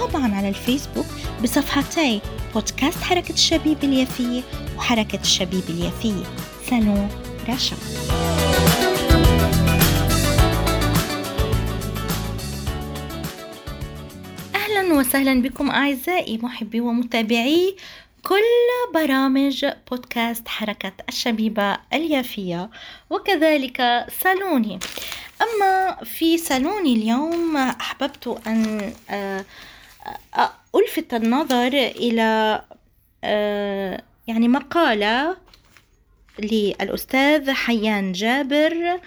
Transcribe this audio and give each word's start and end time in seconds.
وطبعا 0.00 0.34
على 0.34 0.48
الفيسبوك 0.48 1.06
بصفحتي 1.42 2.20
بودكاست 2.54 2.98
حركة 2.98 3.32
الشبيب 3.32 3.84
اليافية 3.84 4.42
وحركة 4.76 5.20
الشبيب 5.20 5.62
اليافية. 5.68 6.24
سالون 6.70 7.08
رشا. 7.48 7.76
أهلا 14.54 14.94
وسهلا 14.94 15.42
بكم 15.42 15.70
أعزائي 15.70 16.38
محبي 16.42 16.80
ومتابعي 16.80 17.76
كل 18.22 18.94
برامج 18.94 19.66
بودكاست 19.90 20.48
حركة 20.48 20.92
الشبيبة 21.08 21.76
اليافية 21.92 22.70
وكذلك 23.10 24.06
صالوني. 24.24 24.78
أما 25.42 25.96
في 26.04 26.38
صالوني 26.38 26.92
اليوم 26.92 27.56
أحببت 27.56 28.40
أن 28.46 28.92
آه، 29.10 29.44
ألفت 30.76 31.14
النظر 31.14 31.72
إلى 31.72 32.62
آه، 33.24 34.02
يعني 34.26 34.48
مقالة 34.48 35.36
للأستاذ 36.38 37.50
حيان 37.50 38.12
جابر 38.12 39.00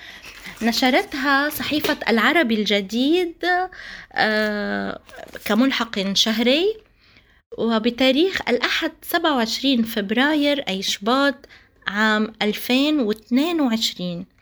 نشرتها 0.61 1.50
صحيفة 1.50 1.97
العربي 2.09 2.56
الجديد 2.56 3.45
كملحق 5.45 6.14
شهري 6.14 6.78
وبتاريخ 7.58 8.41
الأحد 8.50 8.91
27 9.02 9.84
فبراير 9.84 10.59
أي 10.69 10.81
شباط 10.81 11.36
عام 11.88 12.34
2022 12.41 14.19
آه 14.19 14.34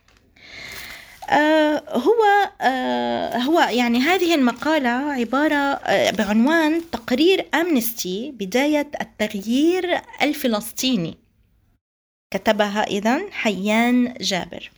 هو 1.88 2.50
آه 2.60 3.36
هو 3.38 3.60
يعني 3.60 3.98
هذه 3.98 4.34
المقالة 4.34 4.88
عبارة 4.88 5.54
آه 5.54 6.10
بعنوان 6.10 6.90
تقرير 6.90 7.46
أمنستي 7.54 8.30
بداية 8.30 8.90
التغيير 9.00 10.00
الفلسطيني. 10.22 11.18
كتبها 12.30 12.82
إذا 12.84 13.20
حيان 13.30 14.14
جابر. 14.20 14.70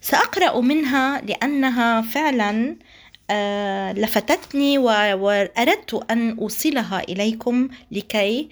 سأقرأ 0.00 0.60
منها 0.60 1.20
لأنها 1.20 2.02
فعلا 2.02 2.76
آه 3.30 3.92
لفتتني 3.92 4.78
وأردت 4.78 5.94
أن 6.10 6.38
أوصلها 6.38 7.00
إليكم 7.00 7.68
لكي 7.90 8.48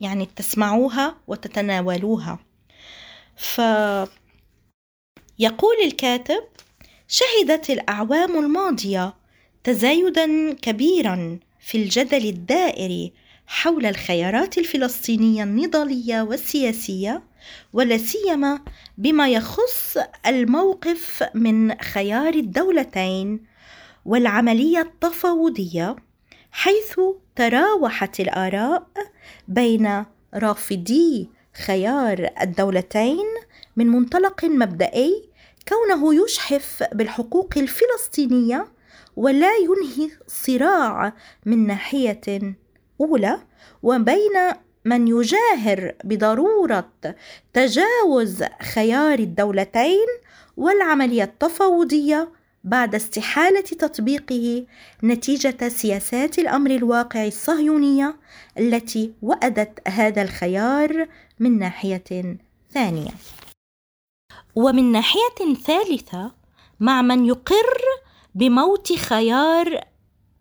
يعني 0.00 0.28
تسمعوها 0.36 1.16
وتتناولوها. 1.28 2.38
ف 3.36 3.60
يقول 5.40 5.76
الكاتب 5.84 6.42
شهدت 7.08 7.70
الأعوام 7.70 8.38
الماضية 8.38 9.14
تزايدا 9.64 10.52
كبيرا 10.52 11.38
في 11.60 11.78
الجدل 11.78 12.28
الدائري 12.28 13.12
حول 13.46 13.86
الخيارات 13.86 14.58
الفلسطينية 14.58 15.42
النضالية 15.42 16.22
والسياسية 16.22 17.22
ولا 17.72 17.96
سيما 17.98 18.60
بما 18.98 19.28
يخص 19.28 19.96
الموقف 20.26 21.24
من 21.34 21.74
خيار 21.78 22.34
الدولتين 22.34 23.40
والعملية 24.04 24.80
التفاوضية 24.80 25.96
حيث 26.52 27.00
تراوحت 27.36 28.20
الآراء 28.20 28.86
بين 29.48 30.04
رافضي 30.34 31.28
خيار 31.66 32.30
الدولتين 32.40 33.26
من 33.76 33.86
منطلق 33.86 34.44
مبدئي 34.44 35.29
كونه 35.70 36.24
يشحف 36.24 36.84
بالحقوق 36.92 37.54
الفلسطينية 37.56 38.66
ولا 39.16 39.50
ينهي 39.56 40.10
صراع 40.26 41.12
من 41.46 41.66
ناحية 41.66 42.54
أولى 43.00 43.38
وبين 43.82 44.36
من 44.84 45.08
يجاهر 45.08 45.94
بضرورة 46.04 46.90
تجاوز 47.52 48.44
خيار 48.74 49.18
الدولتين 49.18 50.06
والعملية 50.56 51.24
التفاوضية 51.24 52.28
بعد 52.64 52.94
استحالة 52.94 53.60
تطبيقه 53.60 54.66
نتيجة 55.04 55.68
سياسات 55.68 56.38
الأمر 56.38 56.70
الواقع 56.70 57.26
الصهيونية 57.26 58.16
التي 58.58 59.12
وأدت 59.22 59.88
هذا 59.88 60.22
الخيار 60.22 61.08
من 61.40 61.58
ناحية 61.58 62.38
ثانية. 62.72 63.10
ومن 64.60 64.92
ناحية 64.92 65.54
ثالثة 65.64 66.32
مع 66.80 67.02
من 67.02 67.26
يقر 67.26 67.80
بموت 68.34 68.92
خيار 68.92 69.80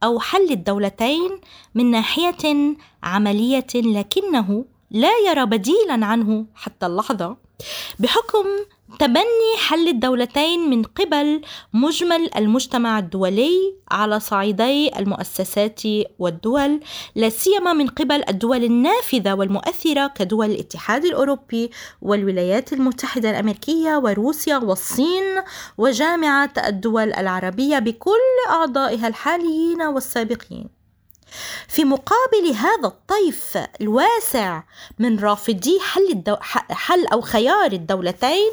أو 0.03 0.19
حل 0.19 0.51
الدولتين 0.51 1.41
من 1.75 1.91
ناحية 1.91 2.75
عملية 3.03 3.67
لكنه 3.75 4.65
لا 4.91 5.11
يرى 5.27 5.45
بديلا 5.45 6.05
عنه 6.05 6.45
حتى 6.55 6.85
اللحظة. 6.85 7.37
بحكم 7.99 8.45
تبني 8.99 9.57
حل 9.67 9.87
الدولتين 9.87 10.69
من 10.69 10.83
قبل 10.83 11.41
مجمل 11.73 12.29
المجتمع 12.35 12.99
الدولي 12.99 13.75
على 13.91 14.19
صعيدي 14.19 14.99
المؤسسات 14.99 15.81
والدول 16.19 16.79
لا 17.15 17.29
سيما 17.29 17.73
من 17.73 17.87
قبل 17.87 18.23
الدول 18.29 18.63
النافذة 18.63 19.33
والمؤثرة 19.33 20.07
كدول 20.07 20.45
الاتحاد 20.45 21.05
الأوروبي 21.05 21.71
والولايات 22.01 22.73
المتحدة 22.73 23.29
الأمريكية 23.29 23.97
وروسيا 23.97 24.57
والصين 24.57 25.41
وجامعة 25.77 26.53
الدول 26.67 27.13
العربية 27.13 27.79
بكل 27.79 28.49
أعضائها 28.49 29.07
الحاليين 29.07 29.81
والسابقين. 29.81 30.78
في 31.67 31.85
مقابل 31.85 32.51
هذا 32.55 32.87
الطيف 32.87 33.57
الواسع 33.81 34.63
من 34.99 35.19
رافضي 35.19 35.79
حل, 35.79 36.09
الدو... 36.11 36.35
حل 36.71 37.07
أو 37.07 37.21
خيار 37.21 37.71
الدولتين 37.71 38.51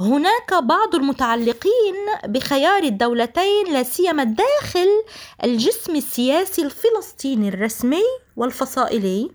هناك 0.00 0.54
بعض 0.54 0.94
المتعلقين 0.94 1.94
بخيار 2.24 2.82
الدولتين 2.82 3.72
لا 3.72 3.82
سيما 3.82 4.24
داخل 4.24 4.88
الجسم 5.44 5.96
السياسي 5.96 6.62
الفلسطيني 6.62 7.48
الرسمي 7.48 8.04
والفصائلي 8.36 9.30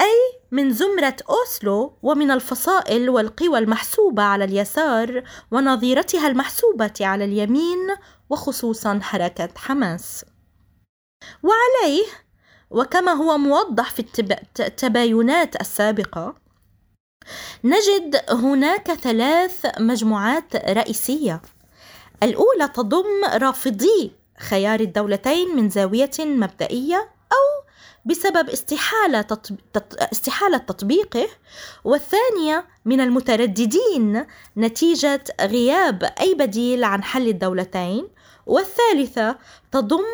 أي 0.00 0.40
من 0.50 0.72
زمرة 0.72 1.16
أوسلو 1.30 1.92
ومن 2.02 2.30
الفصائل 2.30 3.10
والقوى 3.10 3.58
المحسوبة 3.58 4.22
على 4.22 4.44
اليسار 4.44 5.22
ونظيرتها 5.50 6.28
المحسوبة 6.28 6.94
على 7.00 7.24
اليمين 7.24 7.78
وخصوصا 8.30 9.00
حركة 9.02 9.48
حماس. 9.56 10.24
وعليه 11.42 12.04
وكما 12.70 13.12
هو 13.12 13.38
موضح 13.38 13.90
في 13.90 14.04
التباينات 14.60 15.60
السابقة 15.60 16.34
نجد 17.64 18.24
هناك 18.30 18.92
ثلاث 18.92 19.66
مجموعات 19.80 20.56
رئيسية. 20.56 21.42
الأولى 22.22 22.68
تضم 22.68 23.24
رافضي 23.24 24.12
خيار 24.38 24.80
الدولتين 24.80 25.56
من 25.56 25.70
زاوية 25.70 26.10
مبدئية 26.18 26.96
أو 27.32 27.64
بسبب 28.04 28.50
استحالة, 28.50 29.26
استحالة 30.12 30.58
تطبيقه 30.58 31.28
والثانية 31.84 32.66
من 32.84 33.00
المترددين 33.00 34.26
نتيجة 34.56 35.24
غياب 35.40 36.12
أي 36.20 36.34
بديل 36.34 36.84
عن 36.84 37.02
حل 37.02 37.28
الدولتين 37.28 38.08
والثالثة 38.46 39.38
تضم 39.72 40.04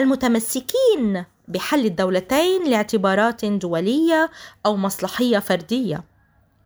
المتمسكين 0.00 1.24
بحل 1.48 1.86
الدولتين 1.86 2.64
لاعتبارات 2.64 3.44
دوليه 3.44 4.30
أو 4.66 4.76
مصلحية 4.76 5.38
فردية. 5.38 6.09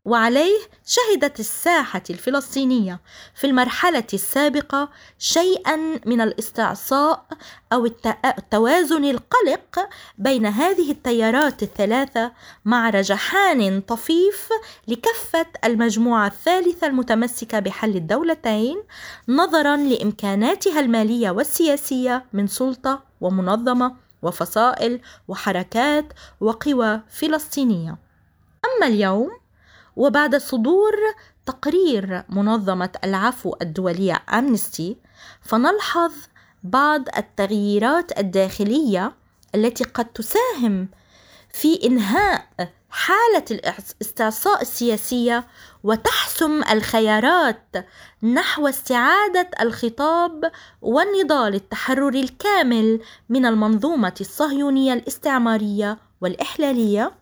وعليه 0.05 0.59
شهدت 0.87 1.41
الساحة 1.41 2.03
الفلسطينية 2.11 3.01
في 3.35 3.47
المرحلة 3.47 4.05
السابقة 4.15 4.89
شيئا 5.19 5.77
من 6.07 6.21
الاستعصاء 6.21 7.27
أو 7.73 7.87
التوازن 8.25 9.05
القلق 9.05 9.89
بين 10.19 10.47
هذه 10.47 10.91
التيارات 10.91 11.63
الثلاثة 11.63 12.33
مع 12.65 12.91
رجحان 12.91 13.81
طفيف 13.81 14.49
لكفه 14.89 15.47
المجموعة 15.65 16.27
الثالثة 16.27 16.87
المتمسكة 16.87 17.59
بحل 17.59 17.97
الدولتين 17.97 18.83
نظرا 19.29 19.77
لإمكاناتها 19.77 20.81
المالية 20.81 21.31
والسياسية 21.31 22.25
من 22.33 22.47
سلطة 22.47 23.03
ومنظمة 23.21 23.97
وفصائل 24.23 25.01
وحركات 25.29 26.13
وقوى 26.41 27.01
فلسطينية. 27.11 27.99
أما 28.65 28.87
اليوم 28.87 29.44
وبعد 29.97 30.37
صدور 30.37 30.93
تقرير 31.47 32.23
منظمة 32.29 32.91
العفو 33.05 33.57
الدولية 33.63 34.23
أمنستي 34.33 34.97
فنلحظ 35.43 36.13
بعض 36.63 37.03
التغييرات 37.17 38.19
الداخلية 38.19 39.13
التي 39.55 39.85
قد 39.85 40.05
تساهم 40.05 40.89
في 41.53 41.87
إنهاء 41.87 42.47
حالة 42.91 43.45
الاستعصاء 43.51 44.63
السياسية 44.63 45.47
وتحسم 45.85 46.63
الخيارات 46.71 47.67
نحو 48.23 48.69
استعادة 48.69 49.51
الخطاب 49.61 50.53
والنضال 50.83 51.55
التحرري 51.55 52.21
الكامل 52.21 53.01
من 53.29 53.47
المنظومة 53.47 54.15
الصهيونية 54.21 54.93
الاستعمارية 54.93 55.99
والإحلالية. 56.21 57.13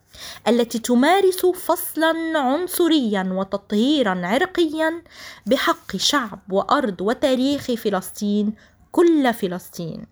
التي 0.48 0.78
تمارس 0.78 1.46
فصلا 1.46 2.38
عنصريا 2.38 3.28
وتطهيرا 3.32 4.20
عرقيا 4.26 5.02
بحق 5.46 5.96
شعب 5.96 6.40
وأرض 6.52 7.00
وتاريخ 7.00 7.72
فلسطين 7.72 8.54
كل 8.92 9.34
فلسطين. 9.34 10.06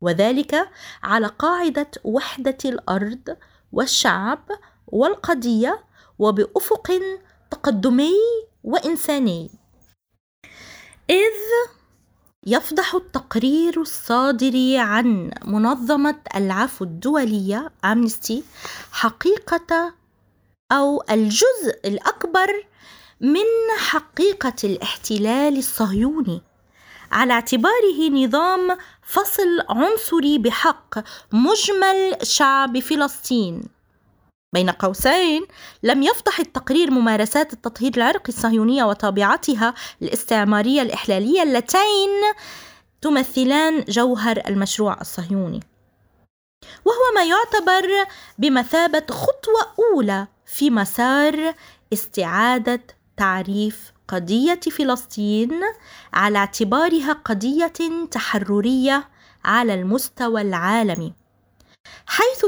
وذلك 0.00 0.68
على 1.02 1.26
قاعدة 1.26 1.90
وحدة 2.04 2.58
الأرض 2.64 3.36
والشعب 3.72 4.48
والقضية 4.86 5.84
وبأفق 6.18 7.00
تقدمي 7.50 8.14
وإنساني. 8.64 9.50
إذ 11.10 11.75
يفضح 12.48 12.94
التقرير 12.94 13.80
الصادر 13.80 14.76
عن 14.76 15.30
منظمة 15.44 16.16
العفو 16.36 16.84
الدولية 16.84 17.70
أمنستي 17.84 18.44
حقيقة 18.92 19.94
أو 20.72 21.02
الجزء 21.10 21.80
الأكبر 21.84 22.66
من 23.20 23.76
حقيقة 23.78 24.54
الاحتلال 24.64 25.58
الصهيوني. 25.58 26.42
على 27.12 27.32
اعتباره 27.32 28.10
نظام 28.10 28.76
فصل 29.06 29.62
عنصري 29.68 30.38
بحق 30.38 30.94
مجمل 31.32 32.16
شعب 32.22 32.78
فلسطين. 32.78 33.75
بين 34.52 34.70
قوسين 34.70 35.46
لم 35.82 36.02
يفضح 36.02 36.40
التقرير 36.40 36.90
ممارسات 36.90 37.52
التطهير 37.52 37.92
العرقي 37.96 38.28
الصهيونية 38.28 38.84
وطابعتها 38.84 39.74
الاستعمارية 40.02 40.82
الإحلالية 40.82 41.42
اللتين 41.42 42.10
تمثلان 43.00 43.84
جوهر 43.88 44.42
المشروع 44.46 45.00
الصهيوني. 45.00 45.60
وهو 46.84 47.14
ما 47.14 47.24
يعتبر 47.24 47.88
بمثابة 48.38 49.06
خطوة 49.10 49.74
أولى 49.78 50.26
في 50.46 50.70
مسار 50.70 51.54
استعادة 51.92 52.80
تعريف 53.16 53.92
قضية 54.08 54.60
فلسطين 54.60 55.60
على 56.12 56.38
اعتبارها 56.38 57.12
قضية 57.12 57.72
تحررية 58.10 59.08
على 59.44 59.74
المستوى 59.74 60.40
العالمي. 60.40 61.12
حيث 62.06 62.44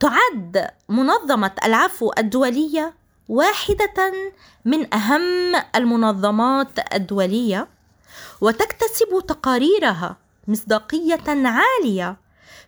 تعد 0.00 0.70
منظمة 0.88 1.50
العفو 1.64 2.12
الدولية 2.18 2.94
واحدة 3.28 4.12
من 4.64 4.94
أهم 4.94 5.62
المنظمات 5.76 6.94
الدولية 6.94 7.68
وتكتسب 8.40 9.24
تقاريرها 9.28 10.16
مصداقية 10.48 11.24
عالية 11.28 12.16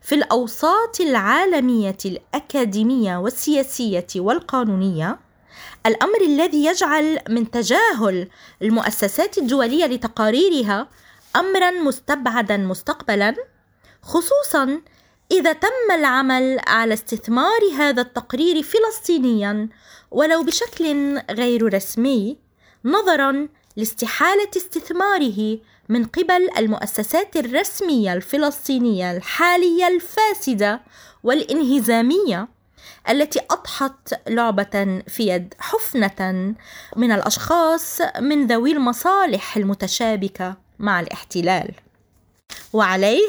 في 0.02 0.14
الأوساط 0.14 1.00
العالمية 1.00 1.96
الأكاديمية 2.04 3.16
والسياسية 3.16 4.06
والقانونية. 4.16 5.18
الأمر 5.86 6.20
الذي 6.20 6.64
يجعل 6.64 7.18
من 7.28 7.50
تجاهل 7.50 8.28
المؤسسات 8.62 9.38
الدولية 9.38 9.86
لتقاريرها 9.86 10.88
أمرا 11.36 11.70
مستبعدا 11.70 12.56
مستقبلا 12.56 13.34
خصوصا 14.02 14.80
إذا 15.32 15.52
تم 15.52 15.94
العمل 15.94 16.60
على 16.66 16.94
استثمار 16.94 17.60
هذا 17.76 18.02
التقرير 18.02 18.62
فلسطينيا 18.62 19.68
ولو 20.10 20.42
بشكل 20.42 21.18
غير 21.30 21.74
رسمي 21.74 22.38
نظرا 22.84 23.48
لاستحالة 23.76 24.50
استثماره 24.56 25.58
من 25.88 26.04
قبل 26.04 26.48
المؤسسات 26.58 27.36
الرسمية 27.36 28.12
الفلسطينية 28.12 29.12
الحالية 29.16 29.88
الفاسدة 29.88 30.80
والإنهزامية 31.22 32.48
التي 33.08 33.40
أضحت 33.50 34.14
لعبة 34.28 35.02
في 35.08 35.28
يد 35.28 35.54
حفنة 35.58 36.54
من 36.96 37.12
الأشخاص 37.12 38.00
من 38.20 38.46
ذوي 38.46 38.72
المصالح 38.72 39.56
المتشابكة 39.56 40.56
مع 40.78 41.00
الاحتلال. 41.00 41.74
وعليه 42.72 43.28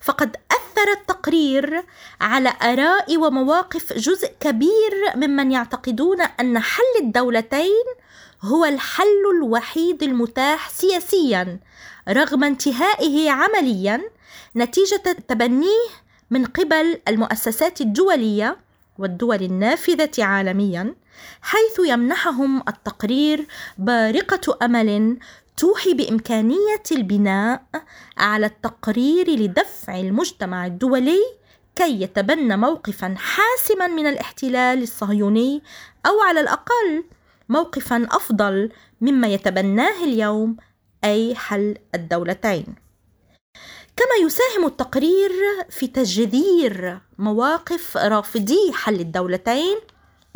فقد 0.00 0.36
أثر 0.50 0.92
التقرير 0.92 1.84
على 2.20 2.52
آراء 2.62 3.16
ومواقف 3.16 3.92
جزء 3.92 4.32
كبير 4.40 4.92
ممن 5.16 5.52
يعتقدون 5.52 6.20
أن 6.20 6.58
حل 6.58 6.82
الدولتين 7.00 7.84
هو 8.42 8.64
الحل 8.64 9.22
الوحيد 9.36 10.02
المتاح 10.02 10.70
سياسيا 10.70 11.58
رغم 12.08 12.44
انتهائه 12.44 13.30
عمليا 13.30 14.00
نتيجة 14.56 15.16
تبنيه 15.28 15.86
من 16.30 16.44
قبل 16.44 17.00
المؤسسات 17.08 17.80
الدولية 17.80 18.56
والدول 18.98 19.42
النافذة 19.42 20.24
عالميا 20.24 20.94
حيث 21.42 21.88
يمنحهم 21.88 22.62
التقرير 22.68 23.46
بارقة 23.78 24.58
أمل 24.62 25.18
توحي 25.56 25.94
بإمكانية 25.94 26.82
البناء 26.92 27.62
على 28.18 28.46
التقرير 28.46 29.30
لدفع 29.30 30.00
المجتمع 30.00 30.66
الدولي 30.66 31.20
كي 31.76 32.02
يتبنى 32.02 32.56
موقفا 32.56 33.14
حاسما 33.18 33.86
من 33.86 34.06
الاحتلال 34.06 34.82
الصهيوني 34.82 35.62
أو 36.06 36.20
على 36.20 36.40
الأقل 36.40 37.04
موقفا 37.48 38.06
أفضل 38.10 38.72
مما 39.00 39.28
يتبناه 39.28 40.04
اليوم 40.04 40.56
أي 41.04 41.34
حل 41.34 41.78
الدولتين. 41.94 42.66
كما 43.96 44.26
يساهم 44.26 44.66
التقرير 44.66 45.30
في 45.70 45.86
تجذير 45.86 47.00
مواقف 47.18 47.96
رافضي 47.96 48.72
حل 48.72 49.00
الدولتين 49.00 49.76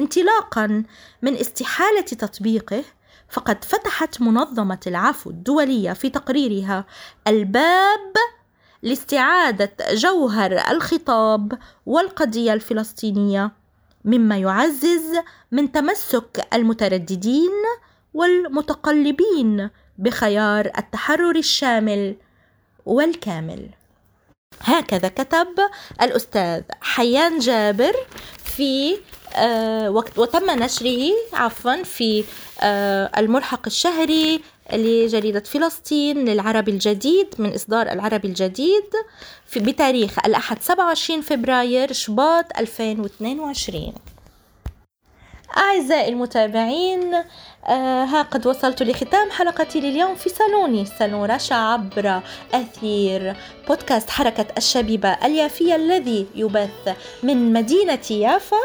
انطلاقا 0.00 0.85
من 1.23 1.35
استحالة 1.35 2.00
تطبيقه 2.00 2.85
فقد 3.30 3.64
فتحت 3.64 4.20
منظمة 4.20 4.80
العفو 4.87 5.30
الدولية 5.30 5.92
في 5.92 6.10
تقريرها 6.10 6.84
الباب 7.26 8.12
لاستعادة 8.82 9.72
جوهر 9.92 10.52
الخطاب 10.70 11.58
والقضية 11.87 12.52
الفلسطينية 12.52 13.52
مما 14.04 14.38
يعزز 14.38 15.18
من 15.52 15.72
تمسك 15.72 16.46
المترددين 16.54 17.50
والمتقلبين 18.14 19.70
بخيار 19.99 20.70
التحرر 20.78 21.37
الشامل 21.37 22.16
والكامل. 22.87 23.68
هكذا 24.60 25.08
كتب 25.08 25.49
الأستاذ 26.02 26.62
حيان 26.80 27.38
جابر 27.38 27.92
في 28.44 28.96
آه 29.37 29.90
وتم 29.90 30.50
نشره 30.50 31.10
عفوا 31.32 31.82
في 31.82 32.25
الملحق 33.19 33.61
الشهري 33.67 34.40
لجريدة 34.73 35.40
فلسطين 35.40 36.25
للعربي 36.25 36.71
الجديد 36.71 37.26
من 37.38 37.55
إصدار 37.55 37.93
العربي 37.93 38.29
الجديد 38.29 38.85
بتاريخ 39.57 40.19
الأحد 40.26 40.62
27 40.62 41.21
فبراير 41.21 41.93
شباط 41.93 42.45
2022 42.59 43.93
أعزائي 45.57 46.09
المتابعين 46.09 47.14
آه 47.66 48.04
ها 48.04 48.23
قد 48.23 48.47
وصلت 48.47 48.83
لختام 48.83 49.30
حلقتي 49.30 49.80
لليوم 49.80 50.14
في 50.14 50.28
صالوني 50.28 50.85
صالون 50.85 51.30
رشا 51.30 51.54
عبر 51.54 52.21
أثير 52.54 53.37
بودكاست 53.69 54.11
حركة 54.11 54.47
الشبيبة 54.57 55.09
اليافية 55.09 55.76
الذي 55.76 56.26
يبث 56.35 56.97
من 57.23 57.52
مدينة 57.52 57.99
يافا. 58.11 58.57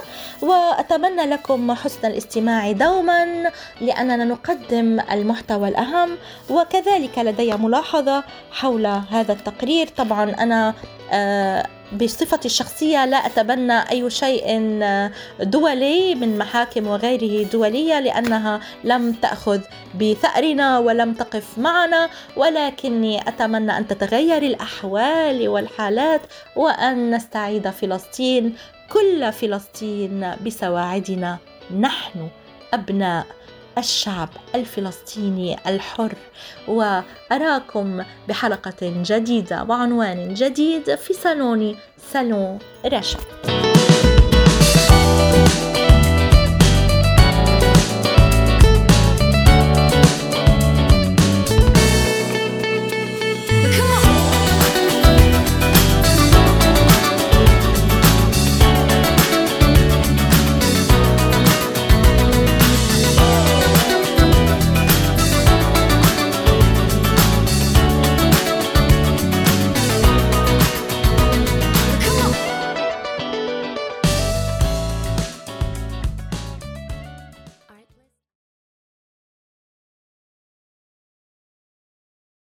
وأتمنى 0.42 1.22
لكم 1.26 1.72
حسن 1.74 2.08
الاستماع 2.08 2.72
دوما 2.72 3.52
لأننا 3.82 4.26
نقدم 4.26 5.00
المحتوى 5.12 5.68
الأهم 5.70 6.18
وكذلك 6.50 7.18
لدي 7.18 7.54
ملاحظة 7.54 8.24
حول 8.52 8.86
هذا 8.86 9.34
التقرير. 9.34 9.88
طبعا 9.88 10.24
أنا 10.32 10.74
آه 11.12 11.68
بصفتي 11.94 12.46
الشخصية 12.46 13.06
لا 13.06 13.18
أتبنى 13.18 13.90
أي 13.92 14.10
شيء 14.10 14.46
دولي 15.40 16.16
من 16.16 16.38
محاكم 16.38 16.88
وغيره 16.88 17.48
دولية 17.48 18.00
لأنها 18.00 18.60
لم 18.84 19.12
تأخذ 19.12 19.62
بثأرنا 20.00 20.80
ولم 20.80 21.14
تقف 21.14 21.58
معنا 21.58 22.10
ولكني 22.38 23.28
أتمنى 23.28 23.78
أن 23.78 23.88
تتغير 23.88 24.44
الأحوال 24.44 25.48
والحالات 25.50 26.22
وأن 26.56 27.16
نستعيد 27.16 27.70
فلسطين 27.70 28.56
كل 28.90 29.32
فلسطين 29.32 30.36
بسواعدنا. 30.46 31.38
نحن 31.80 32.30
أبناء 32.74 33.26
الشعب 33.78 34.30
الفلسطيني 34.56 35.58
الحر. 35.68 36.14
وأراكم 36.68 38.04
بحلقة 38.28 38.76
جديدة 38.82 39.64
وعنوان 39.64 40.34
جديد 40.34 40.96
في 40.96 41.14
صالون 41.14 41.76
سالون 42.12 42.60
رشا. 42.86 43.18